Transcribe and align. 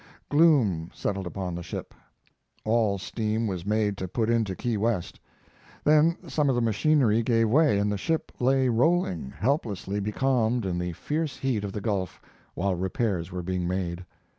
Gloom 0.31 0.89
settled 0.95 1.27
upon 1.27 1.53
the 1.53 1.61
ship. 1.61 1.93
All 2.65 2.97
steam 2.97 3.45
was 3.45 3.67
made 3.67 3.97
to 3.97 4.07
put 4.07 4.31
into 4.31 4.55
Key 4.55 4.75
West. 4.77 5.19
Then 5.83 6.17
some 6.27 6.49
of 6.49 6.55
the 6.55 6.59
machinery 6.61 7.21
gave 7.21 7.47
way 7.51 7.77
and 7.77 7.91
the 7.91 7.99
ship 7.99 8.31
lay 8.39 8.67
rolling, 8.67 9.29
helplessly 9.29 9.99
becalmed 9.99 10.65
in 10.65 10.79
the 10.79 10.93
fierce 10.93 11.37
heat 11.37 11.63
of 11.63 11.71
the 11.71 11.81
Gulf, 11.81 12.19
while 12.55 12.73
repairs 12.73 13.31
were 13.31 13.43
being 13.43 13.67
made. 13.67 14.03